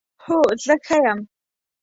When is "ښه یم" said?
0.85-1.19